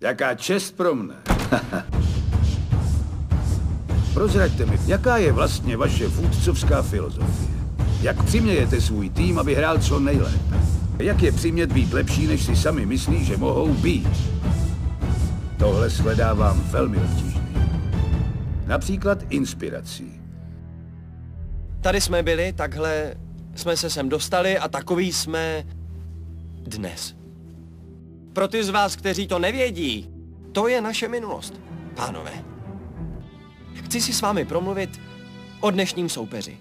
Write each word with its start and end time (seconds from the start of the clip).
Jaká 0.00 0.34
čest 0.34 0.72
pro 0.72 0.94
mne. 0.94 1.14
Prozraďte 4.14 4.66
mi, 4.66 4.78
jaká 4.86 5.16
je 5.16 5.32
vlastně 5.32 5.76
vaše 5.76 6.08
vůdcovská 6.08 6.82
filozofie? 6.82 7.58
Jak 8.00 8.22
přimějete 8.22 8.80
svůj 8.80 9.10
tým, 9.10 9.38
aby 9.38 9.54
hrál 9.54 9.78
co 9.78 10.00
nejlépe? 10.00 10.56
Jak 10.98 11.22
je 11.22 11.32
přimět 11.32 11.72
být 11.72 11.92
lepší, 11.92 12.26
než 12.26 12.44
si 12.44 12.56
sami 12.56 12.86
myslí, 12.86 13.24
že 13.24 13.36
mohou 13.36 13.74
být? 13.74 14.08
Tohle 15.58 15.90
shledávám 15.90 16.60
velmi 16.60 16.96
obtížné. 16.96 17.68
Například 18.66 19.18
inspirací. 19.30 20.20
Tady 21.80 22.00
jsme 22.00 22.22
byli, 22.22 22.52
takhle 22.52 23.14
jsme 23.54 23.76
se 23.76 23.90
sem 23.90 24.08
dostali 24.08 24.58
a 24.58 24.68
takový 24.68 25.12
jsme 25.12 25.64
dnes. 26.62 27.16
Pro 28.32 28.48
ty 28.48 28.64
z 28.64 28.68
vás, 28.68 28.96
kteří 28.96 29.26
to 29.26 29.38
nevědí, 29.38 30.10
to 30.52 30.68
je 30.68 30.80
naše 30.80 31.08
minulost, 31.08 31.60
pánové. 31.94 32.44
Chci 33.74 34.00
si 34.00 34.12
s 34.12 34.20
vámi 34.20 34.44
promluvit 34.44 35.00
o 35.60 35.70
dnešním 35.70 36.08
soupeři. 36.08 36.58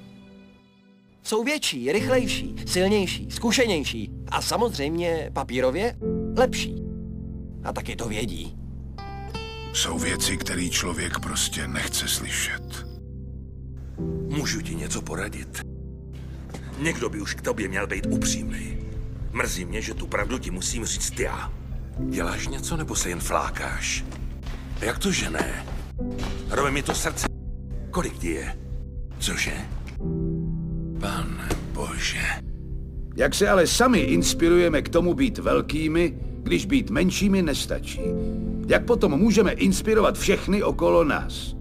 Jsou 1.24 1.44
větší, 1.44 1.92
rychlejší, 1.92 2.56
silnější, 2.66 3.28
zkušenější 3.32 4.12
a 4.28 4.42
samozřejmě 4.42 5.30
papírově 5.34 5.96
lepší. 6.38 6.76
A 7.64 7.74
taky 7.74 7.96
to 7.96 8.08
vědí. 8.08 8.67
Jsou 9.78 10.00
věci, 10.00 10.38
které 10.38 10.70
člověk 10.70 11.20
prostě 11.20 11.68
nechce 11.68 12.08
slyšet. 12.08 12.88
Můžu 14.30 14.62
ti 14.62 14.76
něco 14.76 15.02
poradit? 15.02 15.62
Někdo 16.80 17.10
by 17.10 17.22
už 17.22 17.34
k 17.34 17.42
tobě 17.42 17.68
měl 17.68 17.88
být 17.88 18.08
upřímný. 18.10 18.78
Mrzí 19.32 19.66
mě, 19.66 19.82
že 19.82 19.94
tu 19.94 20.08
pravdu 20.08 20.38
ti 20.38 20.52
musím 20.52 20.86
říct 20.86 21.20
já. 21.20 21.54
Děláš 22.00 22.48
něco 22.48 22.78
nebo 22.78 22.96
se 22.96 23.10
jen 23.10 23.20
flákáš? 23.20 24.06
Jak 24.82 25.00
to, 25.00 25.12
že 25.12 25.30
ne? 25.30 25.66
Rove 26.50 26.72
mi 26.72 26.84
to 26.84 26.94
srdce. 26.94 27.28
Kolik 27.92 28.18
ti 28.18 28.30
je? 28.30 28.58
Cože? 29.20 29.58
Pane 31.00 31.50
bože. 31.74 32.26
Jak 33.16 33.36
se 33.36 33.50
ale 33.50 33.68
sami 33.68 34.00
inspirujeme 34.00 34.82
k 34.82 34.90
tomu 34.90 35.14
být 35.14 35.38
velkými, 35.38 36.18
když 36.44 36.66
být 36.66 36.90
menšími 36.90 37.42
nestačí? 37.42 38.02
Jak 38.68 38.86
potom 38.86 39.18
můžeme 39.18 39.52
inspirovat 39.52 40.18
všechny 40.18 40.64
okolo 40.64 41.04
nás? 41.04 41.56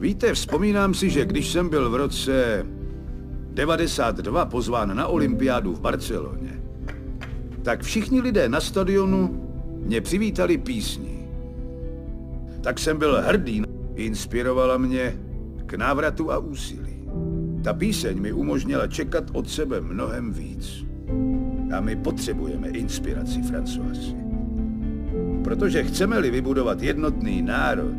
Víte, 0.00 0.34
vzpomínám 0.34 0.94
si, 0.94 1.10
že 1.10 1.24
když 1.24 1.52
jsem 1.52 1.68
byl 1.68 1.90
v 1.90 1.94
roce 1.94 2.66
92 3.52 4.46
pozván 4.46 4.96
na 4.96 5.06
olympiádu 5.06 5.72
v 5.74 5.80
Barceloně, 5.80 6.62
tak 7.62 7.82
všichni 7.82 8.20
lidé 8.20 8.48
na 8.48 8.60
stadionu 8.60 9.44
mě 9.84 10.00
přivítali 10.00 10.58
písní. 10.58 11.28
Tak 12.60 12.78
jsem 12.78 12.98
byl 12.98 13.22
hrdý, 13.22 13.62
inspirovala 13.94 14.78
mě 14.78 15.20
k 15.66 15.74
návratu 15.74 16.32
a 16.32 16.38
úsilí. 16.38 17.08
Ta 17.64 17.72
píseň 17.74 18.20
mi 18.20 18.32
umožnila 18.32 18.86
čekat 18.86 19.24
od 19.32 19.50
sebe 19.50 19.80
mnohem 19.80 20.32
víc. 20.32 20.87
A 21.76 21.80
my 21.80 21.96
potřebujeme 21.96 22.68
inspiraci, 22.68 23.42
Françoisi. 23.42 24.16
Protože 25.44 25.84
chceme-li 25.84 26.30
vybudovat 26.30 26.82
jednotný 26.82 27.42
národ, 27.42 27.96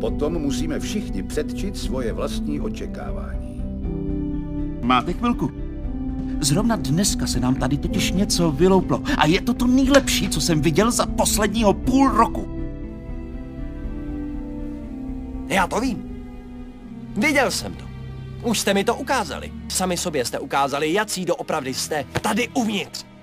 potom 0.00 0.32
musíme 0.32 0.80
všichni 0.80 1.22
předčit 1.22 1.76
svoje 1.76 2.12
vlastní 2.12 2.60
očekávání. 2.60 3.62
Máte 4.82 5.12
chvilku? 5.12 5.50
Zrovna 6.40 6.76
dneska 6.76 7.26
se 7.26 7.40
nám 7.40 7.54
tady 7.54 7.78
totiž 7.78 8.12
něco 8.12 8.52
vylouplo. 8.52 9.02
A 9.18 9.26
je 9.26 9.40
to 9.40 9.54
to 9.54 9.66
nejlepší, 9.66 10.28
co 10.28 10.40
jsem 10.40 10.60
viděl 10.60 10.90
za 10.90 11.06
posledního 11.06 11.74
půl 11.74 12.08
roku. 12.08 12.48
Já 15.48 15.66
to 15.66 15.80
vím. 15.80 15.98
Viděl 17.16 17.50
jsem 17.50 17.74
to. 17.74 17.83
Už 18.44 18.58
jste 18.58 18.74
mi 18.74 18.84
to 18.84 18.94
ukázali. 18.94 19.52
Sami 19.68 19.96
sobě 19.96 20.24
jste 20.24 20.38
ukázali, 20.38 20.92
jací 20.92 21.24
doopravdy 21.24 21.74
jste 21.74 22.04
tady 22.22 22.48
uvnitř. 22.48 23.04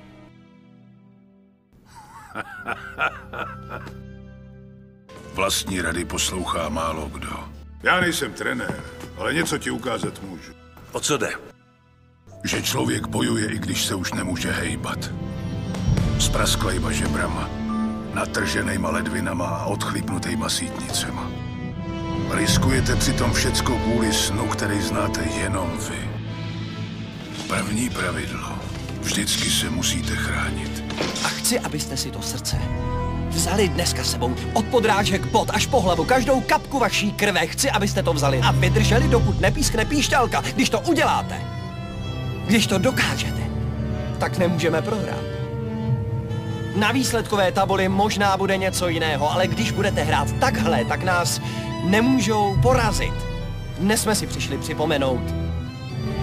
Vlastní 5.34 5.82
rady 5.82 6.06
poslouchá 6.06 6.70
málo 6.70 7.10
kdo. 7.10 7.50
Já 7.84 8.00
nejsem 8.02 8.34
trenér, 8.34 8.84
ale 9.18 9.34
něco 9.34 9.58
ti 9.58 9.72
ukázat 9.72 10.22
můžu. 10.22 10.52
O 10.92 11.00
co 11.00 11.18
jde? 11.18 11.30
Že 12.44 12.62
člověk 12.62 13.08
bojuje, 13.08 13.52
i 13.52 13.60
když 13.60 13.86
se 13.86 13.96
už 13.96 14.14
nemůže 14.14 14.52
hejbat. 14.52 15.12
S 16.20 16.30
prasklejma 16.30 16.92
žebrama, 16.92 17.50
natrženejma 18.14 18.90
ledvinama 18.90 19.48
a 19.48 19.66
odchlípnutejma 19.66 20.50
sítnicema. 20.50 21.31
Riskujete 22.34 22.96
přitom 22.96 23.34
všecko 23.34 23.78
kvůli 23.78 24.14
snu, 24.14 24.48
který 24.48 24.82
znáte 24.82 25.22
jenom 25.42 25.72
vy. 25.90 26.10
První 27.48 27.90
pravidlo. 27.90 28.50
Vždycky 29.02 29.50
se 29.50 29.70
musíte 29.70 30.16
chránit. 30.16 30.84
A 31.24 31.28
chci, 31.28 31.60
abyste 31.60 31.98
si 31.98 32.12
to 32.12 32.22
srdce 32.22 32.58
vzali 33.32 33.68
dneska 33.68 34.04
sebou 34.04 34.36
od 34.54 34.66
podrážek 34.66 35.26
pod 35.26 35.50
až 35.50 35.66
po 35.66 35.82
hlavu 35.82 36.06
každou 36.06 36.42
kapku 36.42 36.80
vaší 36.80 37.12
krve. 37.12 37.48
Chci, 37.48 37.72
abyste 37.72 38.04
to 38.04 38.14
vzali 38.14 38.40
a 38.40 38.52
vydrželi, 38.52 39.08
dokud 39.08 39.42
nepískne 39.42 39.86
píšťalka. 39.86 40.42
Když 40.56 40.70
to 40.70 40.80
uděláte, 40.80 41.42
když 42.48 42.68
to 42.68 42.78
dokážete, 42.78 43.42
tak 44.20 44.38
nemůžeme 44.38 44.82
prohrát. 44.82 45.24
Na 46.76 46.92
výsledkové 46.92 47.52
tabuli 47.52 47.90
možná 47.90 48.38
bude 48.38 48.58
něco 48.58 48.88
jiného, 48.88 49.32
ale 49.32 49.48
když 49.48 49.72
budete 49.72 50.04
hrát 50.04 50.32
takhle, 50.40 50.86
tak 50.86 51.04
nás 51.04 51.42
nemůžou 51.84 52.58
porazit. 52.62 53.14
Dnes 53.78 54.02
jsme 54.02 54.16
si 54.16 54.28
přišli 54.28 54.58
připomenout, 54.58 55.22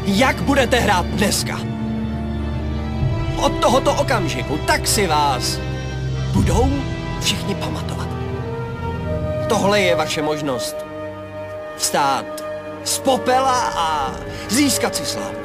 jak 0.04 0.42
budete 0.42 0.78
hrát 0.80 1.06
dneska. 1.06 1.60
Od 3.36 3.60
tohoto 3.60 3.94
okamžiku 3.94 4.58
tak 4.66 4.86
si 4.86 5.06
vás 5.06 5.58
budou 6.32 6.68
všichni 7.20 7.54
pamatovat. 7.54 8.08
Tohle 9.48 9.80
je 9.80 9.96
vaše 9.96 10.22
možnost 10.22 10.76
vstát 11.76 12.44
z 12.84 12.98
popela 12.98 13.72
a 13.76 14.16
získat 14.48 14.96
si 14.96 15.04
slavu. 15.04 15.38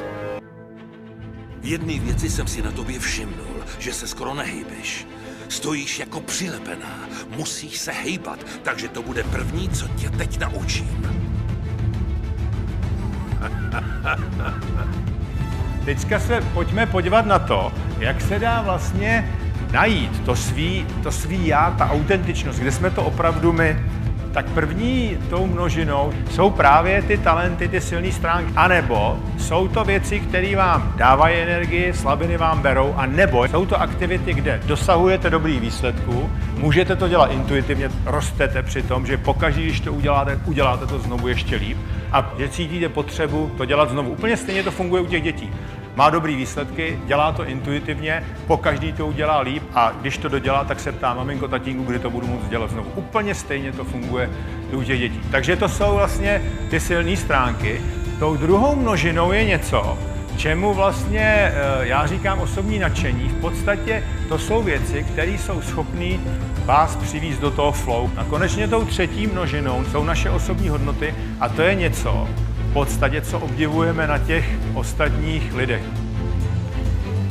Jedné 1.62 1.98
věci 1.98 2.30
jsem 2.30 2.46
si 2.46 2.62
na 2.62 2.70
tobě 2.70 2.98
všimnul, 2.98 3.64
že 3.78 3.92
se 3.92 4.06
skoro 4.06 4.34
nehýbeš. 4.34 5.06
Stojíš 5.48 5.98
jako 5.98 6.20
přilepená, 6.20 7.08
musíš 7.36 7.78
se 7.78 7.92
hejbat, 7.92 8.38
takže 8.62 8.88
to 8.88 9.02
bude 9.02 9.22
první, 9.22 9.68
co 9.68 9.88
tě 9.88 10.10
teď 10.10 10.38
naučím. 10.38 11.08
Teďka 15.84 16.20
se 16.20 16.40
pojďme 16.40 16.86
podívat 16.86 17.26
na 17.26 17.38
to, 17.38 17.72
jak 17.98 18.20
se 18.20 18.38
dá 18.38 18.62
vlastně 18.62 19.30
najít 19.72 20.24
to 20.24 20.36
svý, 20.36 20.86
to 21.02 21.12
svý 21.12 21.46
já, 21.46 21.70
ta 21.70 21.90
autentičnost, 21.90 22.58
kde 22.58 22.72
jsme 22.72 22.90
to 22.90 23.04
opravdu 23.04 23.52
my. 23.52 23.76
Tak 24.34 24.50
první 24.50 25.18
tou 25.30 25.46
množinou 25.46 26.12
jsou 26.30 26.50
právě 26.50 27.02
ty 27.02 27.18
talenty, 27.18 27.68
ty 27.68 27.80
silné 27.80 28.12
stránky. 28.12 28.52
A 28.56 28.68
nebo 28.68 29.18
jsou 29.38 29.68
to 29.68 29.84
věci, 29.84 30.20
které 30.20 30.56
vám 30.56 30.92
dávají 30.96 31.36
energii, 31.36 31.92
slabiny 31.92 32.36
vám 32.36 32.62
berou, 32.62 32.94
a 32.96 33.06
nebo 33.06 33.44
jsou 33.44 33.66
to 33.66 33.80
aktivity, 33.80 34.34
kde 34.34 34.60
dosahujete 34.66 35.30
dobrý 35.30 35.60
výsledků, 35.60 36.30
můžete 36.58 36.96
to 36.96 37.08
dělat 37.08 37.32
intuitivně, 37.32 37.90
rostete 38.06 38.62
při 38.62 38.82
tom, 38.82 39.06
že 39.06 39.16
pokaždé, 39.16 39.62
když 39.62 39.80
to 39.80 39.92
uděláte, 39.92 40.40
uděláte 40.44 40.86
to 40.86 40.98
znovu 40.98 41.28
ještě 41.28 41.56
líp 41.56 41.78
a 42.12 42.32
že 42.38 42.48
cítíte 42.48 42.88
potřebu 42.88 43.50
to 43.56 43.64
dělat 43.64 43.90
znovu. 43.90 44.10
Úplně 44.10 44.36
stejně 44.36 44.62
to 44.62 44.70
funguje 44.70 45.02
u 45.02 45.06
těch 45.06 45.22
dětí 45.22 45.50
má 45.94 46.10
dobrý 46.10 46.36
výsledky, 46.36 47.00
dělá 47.06 47.32
to 47.32 47.44
intuitivně, 47.44 48.24
po 48.46 48.56
každý 48.56 48.92
to 48.92 49.06
udělá 49.06 49.40
líp 49.40 49.62
a 49.74 49.92
když 50.00 50.18
to 50.18 50.28
dodělá, 50.28 50.64
tak 50.64 50.80
se 50.80 50.92
ptá 50.92 51.14
maminko, 51.14 51.48
tatínku, 51.48 51.84
kdy 51.84 51.98
to 51.98 52.10
budu 52.10 52.26
moct 52.26 52.48
dělat 52.48 52.70
znovu. 52.70 52.90
Úplně 52.94 53.34
stejně 53.34 53.72
to 53.72 53.84
funguje 53.84 54.30
u 54.72 54.82
těch 54.82 54.98
dětí. 54.98 55.20
Takže 55.30 55.56
to 55.56 55.68
jsou 55.68 55.94
vlastně 55.94 56.42
ty 56.70 56.80
silné 56.80 57.16
stránky. 57.16 57.80
Tou 58.18 58.36
druhou 58.36 58.76
množinou 58.76 59.32
je 59.32 59.44
něco, 59.44 59.98
čemu 60.36 60.74
vlastně 60.74 61.20
eh, 61.20 61.52
já 61.80 62.06
říkám 62.06 62.40
osobní 62.40 62.78
nadšení. 62.78 63.28
V 63.28 63.40
podstatě 63.40 64.04
to 64.28 64.38
jsou 64.38 64.62
věci, 64.62 65.04
které 65.04 65.30
jsou 65.30 65.62
schopné 65.62 66.18
vás 66.64 66.96
přivízt 66.96 67.40
do 67.40 67.50
toho 67.50 67.72
flow. 67.72 68.10
A 68.16 68.24
konečně 68.24 68.68
tou 68.68 68.84
třetí 68.84 69.26
množinou 69.26 69.84
jsou 69.84 70.04
naše 70.04 70.30
osobní 70.30 70.68
hodnoty 70.68 71.14
a 71.40 71.48
to 71.48 71.62
je 71.62 71.74
něco, 71.74 72.28
podstatě, 72.74 73.20
co 73.20 73.38
obdivujeme 73.38 74.06
na 74.06 74.18
těch 74.18 74.44
ostatních 74.74 75.54
lidech. 75.54 75.82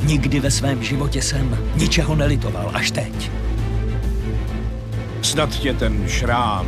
Nikdy 0.02 0.40
ve 0.40 0.50
svém 0.50 0.82
životě 0.82 1.22
jsem 1.22 1.58
ničeho 1.74 2.16
nelitoval, 2.16 2.70
až 2.74 2.90
teď. 2.90 3.30
Snad 5.22 5.50
tě 5.50 5.74
ten 5.74 6.08
šrám 6.08 6.66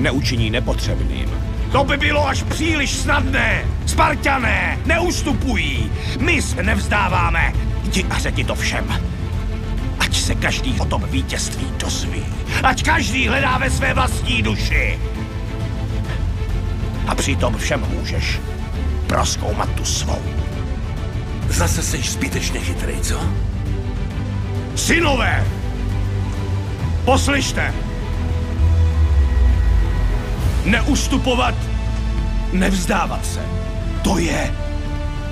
neučiní 0.00 0.50
nepotřebným. 0.50 1.30
To 1.72 1.84
by 1.84 1.96
bylo 1.96 2.28
až 2.28 2.42
příliš 2.42 2.90
snadné. 2.90 3.64
Spartané 3.86 4.78
neustupují. 4.86 5.92
My 6.18 6.42
se 6.42 6.62
nevzdáváme. 6.62 7.52
Jdi 7.84 8.04
a 8.10 8.18
řekni 8.18 8.44
to 8.44 8.54
všem. 8.54 9.00
Ať 9.98 10.16
se 10.16 10.34
každý 10.34 10.80
o 10.80 10.84
tom 10.84 11.04
vítězství 11.10 11.66
dozví. 11.78 12.22
Ať 12.62 12.82
každý 12.82 13.28
hledá 13.28 13.58
ve 13.58 13.70
své 13.70 13.94
vlastní 13.94 14.42
duši. 14.42 14.98
A 17.10 17.14
přitom 17.14 17.56
všem 17.56 17.80
můžeš 17.88 18.40
proskoumat 19.06 19.68
tu 19.70 19.84
svou. 19.84 20.22
Zase 21.48 21.82
jsi 21.82 22.02
zbytečně 22.02 22.60
chytrý, 22.60 23.00
co? 23.00 23.20
Synové! 24.74 25.46
Poslyšte! 27.04 27.74
Neustupovat, 30.64 31.54
nevzdávat 32.52 33.26
se. 33.26 33.40
To 34.02 34.18
je 34.18 34.54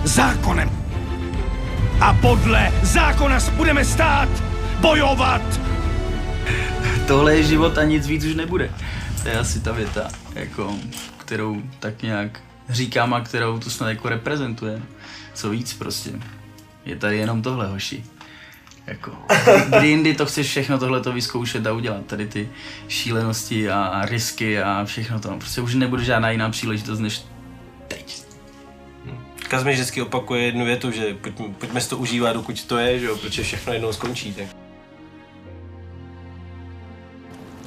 zákonem. 0.04 0.70
A 2.00 2.14
podle 2.14 2.72
zákona 2.82 3.38
budeme 3.56 3.84
stát, 3.84 4.28
bojovat. 4.80 5.42
Tohle 7.06 7.36
je 7.36 7.42
život 7.42 7.78
a 7.78 7.84
nic 7.84 8.06
víc 8.06 8.25
už 8.25 8.34
nebude. 8.34 8.70
To 9.22 9.28
je 9.28 9.38
asi 9.38 9.60
ta 9.60 9.72
věta, 9.72 10.08
jako, 10.34 10.75
kterou 11.28 11.62
tak 11.78 12.02
nějak 12.02 12.40
říkám 12.69 13.14
a 13.14 13.20
kterou 13.20 13.58
tu 13.58 13.70
snad 13.70 13.88
jako 13.88 14.08
reprezentuje. 14.08 14.82
Co 15.34 15.50
víc 15.50 15.75
prostě. 15.75 16.10
Je 16.84 16.96
tady 16.96 17.16
jenom 17.19 17.42
tohle, 17.42 17.66
hoši. 17.66 18.04
Jako, 18.86 19.16
kdy 19.78 19.88
jindy 19.88 20.14
to 20.14 20.26
chceš 20.26 20.46
všechno 20.46 20.78
tohle 20.78 21.00
to 21.00 21.12
vyzkoušet 21.12 21.66
a 21.66 21.72
udělat, 21.72 22.06
tady 22.06 22.26
ty 22.26 22.48
šílenosti 22.88 23.70
a, 23.70 23.84
a 23.84 24.06
risky 24.06 24.60
a 24.62 24.84
všechno 24.84 25.20
to. 25.20 25.28
Prostě 25.28 25.60
už 25.60 25.75
nebude 25.75 26.04
žádná 26.04 26.30
jiná 26.30 26.50
příležitost 26.50 26.98
než 26.98 27.22
teď. 27.88 28.22
Kaz 29.48 29.64
mi 29.64 29.72
vždycky 29.72 30.02
opakuje 30.02 30.42
jednu 30.42 30.64
větu, 30.64 30.90
že 30.90 31.14
pojďme, 31.14 31.48
pojďme 31.58 31.80
si 31.80 31.88
to 31.88 31.98
užívat, 31.98 32.36
dokud 32.36 32.64
to 32.64 32.78
je, 32.78 32.98
že 32.98 33.06
jo, 33.06 33.16
protože 33.16 33.42
všechno 33.42 33.72
jednou 33.72 33.92
skončí. 33.92 34.34
Tak. 34.34 34.46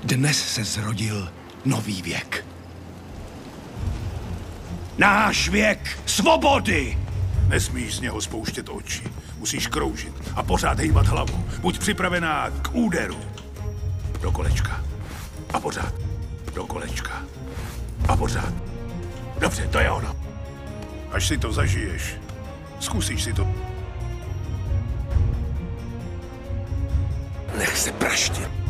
Dnes 0.03 0.53
se 0.53 0.63
zrodil 0.63 1.29
nový 1.65 2.01
věk. 2.01 2.50
Náš 5.01 5.49
věk 5.49 5.99
svobody! 6.05 6.97
Nesmíš 7.47 7.95
z 7.95 7.99
něho 7.99 8.21
spouštět 8.21 8.69
oči. 8.69 9.03
Musíš 9.37 9.67
kroužit 9.67 10.13
a 10.35 10.43
pořád 10.43 10.79
hejbat 10.79 11.07
hlavu. 11.07 11.45
Buď 11.59 11.79
připravená 11.79 12.49
k 12.61 12.69
úderu. 12.75 13.17
Do 14.21 14.31
kolečka. 14.31 14.83
A 15.53 15.59
pořád. 15.59 15.93
Do 16.53 16.65
kolečka. 16.65 17.23
A 18.07 18.17
pořád. 18.17 18.53
Dobře, 19.39 19.67
to 19.67 19.79
je 19.79 19.91
ono. 19.91 20.15
Až 21.11 21.27
si 21.27 21.37
to 21.37 21.53
zažiješ, 21.53 22.15
zkusíš 22.79 23.23
si 23.23 23.33
to. 23.33 23.47
Nech 27.57 27.77
se 27.77 27.91
praštit. 27.91 28.60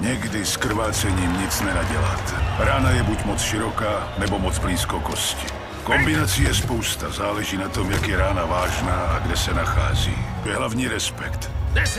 Někdy 0.00 0.44
s 0.46 0.56
krvácením 0.56 1.40
nic 1.40 1.60
nenaděláte. 1.60 2.34
Rána 2.58 2.90
je 2.90 3.02
buď 3.02 3.24
moc 3.24 3.42
široká, 3.42 4.08
nebo 4.18 4.38
moc 4.38 4.58
blízko 4.58 5.00
kosti. 5.00 5.46
Kombinací 5.84 6.42
je 6.42 6.54
spousta, 6.54 7.10
záleží 7.10 7.56
na 7.56 7.68
tom, 7.68 7.90
jak 7.90 8.08
je 8.08 8.16
rána 8.16 8.44
vážná 8.44 8.92
a 8.92 9.18
kde 9.18 9.36
se 9.36 9.54
nachází. 9.54 10.16
Je 10.44 10.56
hlavní 10.56 10.88
respekt. 10.88 11.50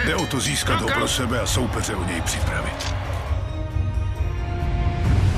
Jde 0.06 0.16
o 0.16 0.26
to 0.26 0.40
získat 0.40 0.82
ho 0.82 0.88
pro 0.88 1.08
sebe 1.08 1.40
a 1.40 1.46
soupeře 1.46 1.96
o 1.96 2.04
něj 2.04 2.22
připravit. 2.22 2.96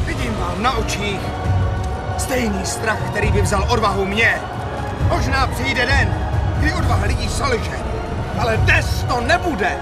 Vidím 0.06 0.36
vám 0.36 0.63
na 0.63 0.71
očích 0.71 1.19
stejný 2.18 2.66
strach, 2.66 3.09
který 3.12 3.31
by 3.31 3.42
vzal 3.42 3.66
odvahu 3.69 4.06
mě. 4.06 4.36
Možná 5.09 5.48
přijde 5.48 5.86
den, 5.86 6.31
kdy 6.59 6.74
odvaha 6.74 7.06
lidí 7.06 7.30
selže, 7.30 7.80
ale 8.39 8.57
dnes 8.57 9.06
to 9.07 9.21
nebude. 9.21 9.77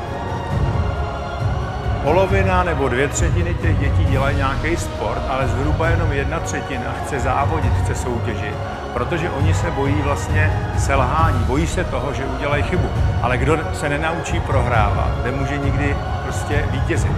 Polovina 2.04 2.64
nebo 2.64 2.90
dvě 2.90 3.08
třetiny 3.08 3.56
těch 3.62 3.78
dětí 3.80 4.06
dělají 4.06 4.38
nějaký 4.38 4.78
sport, 4.78 5.22
ale 5.30 5.48
zhruba 5.48 5.90
jenom 5.90 6.12
jedna 6.12 6.40
třetina 6.40 6.94
chce 7.04 7.20
závodit, 7.20 7.74
chce 7.84 7.96
soutěžit, 7.96 8.56
protože 8.94 9.30
oni 9.30 9.54
se 9.54 9.72
bojí 9.72 10.02
vlastně 10.02 10.54
selhání, 10.78 11.44
bojí 11.44 11.68
se 11.68 11.84
toho, 11.84 12.14
že 12.14 12.26
udělají 12.26 12.64
chybu. 12.64 12.90
Ale 13.22 13.38
kdo 13.38 13.58
se 13.74 13.90
nenaučí 13.90 14.40
prohrávat, 14.40 15.26
nemůže 15.26 15.58
nikdy 15.58 15.96
prostě 16.24 16.66
vítězit. 16.72 17.12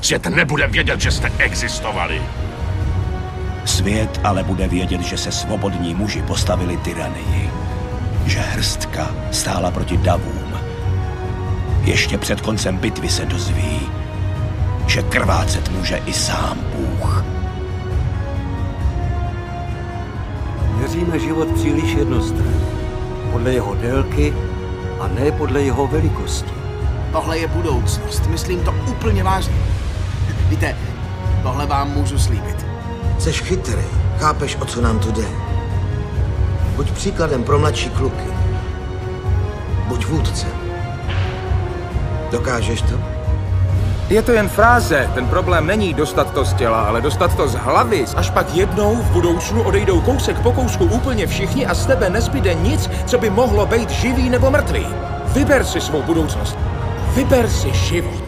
Svět 0.00 0.26
nebude 0.26 0.66
vědět, 0.66 1.00
že 1.00 1.10
jste 1.10 1.32
existovali. 1.38 2.22
Svět 3.64 4.20
ale 4.24 4.42
bude 4.42 4.68
vědět, 4.68 5.00
že 5.00 5.18
se 5.18 5.32
svobodní 5.32 5.94
muži 5.94 6.22
postavili 6.22 6.76
tyranii. 6.76 7.50
Že 8.26 8.40
hrstka 8.40 9.06
stála 9.30 9.70
proti 9.70 9.96
davům. 9.96 10.45
Ještě 11.86 12.18
před 12.18 12.40
koncem 12.40 12.78
bitvy 12.78 13.08
se 13.08 13.24
dozví, 13.24 13.80
že 14.86 15.02
krvácet 15.02 15.68
může 15.68 15.96
i 15.96 16.12
sám 16.12 16.58
Bůh. 16.76 17.24
Měříme 20.76 21.18
život 21.18 21.48
příliš 21.48 21.94
jednostranně. 21.94 22.66
Podle 23.32 23.52
jeho 23.52 23.74
délky 23.74 24.34
a 25.00 25.08
ne 25.08 25.32
podle 25.32 25.62
jeho 25.62 25.86
velikosti. 25.86 26.52
Tohle 27.12 27.38
je 27.38 27.48
budoucnost, 27.48 28.26
myslím 28.26 28.60
to 28.60 28.74
úplně 28.88 29.24
vážně. 29.24 29.56
Víte, 30.48 30.76
tohle 31.42 31.66
vám 31.66 31.90
můžu 31.90 32.18
slíbit. 32.18 32.66
Jseš 33.18 33.40
chytrý, 33.40 33.84
chápeš, 34.18 34.56
o 34.56 34.64
co 34.64 34.80
nám 34.80 34.98
tu 34.98 35.12
jde. 35.12 35.28
Buď 36.76 36.90
příkladem 36.90 37.44
pro 37.44 37.58
mladší 37.58 37.90
kluky. 37.90 38.28
Buď 39.88 40.06
vůdcem. 40.06 40.65
Dokážeš 42.30 42.82
to? 42.82 42.94
Je 44.10 44.22
to 44.22 44.32
jen 44.32 44.48
fráze. 44.48 45.10
Ten 45.14 45.26
problém 45.26 45.66
není 45.66 45.94
dostat 45.94 46.34
to 46.34 46.44
z 46.44 46.54
těla, 46.54 46.80
ale 46.80 47.00
dostat 47.00 47.36
to 47.36 47.48
z 47.48 47.54
hlavy. 47.54 48.04
Až 48.16 48.30
pak 48.30 48.54
jednou 48.54 48.96
v 48.96 49.10
budoucnu 49.10 49.62
odejdou 49.62 50.00
kousek 50.00 50.40
po 50.40 50.52
kousku 50.52 50.84
úplně 50.84 51.26
všichni 51.26 51.66
a 51.66 51.74
z 51.74 51.86
tebe 51.86 52.10
nezbyde 52.10 52.54
nic, 52.54 52.90
co 53.06 53.18
by 53.18 53.30
mohlo 53.30 53.66
být 53.66 53.90
živý 53.90 54.30
nebo 54.30 54.50
mrtvý. 54.50 54.86
Vyber 55.26 55.64
si 55.64 55.80
svou 55.80 56.02
budoucnost. 56.02 56.58
Vyber 57.14 57.48
si 57.48 57.72
život. 57.72 58.25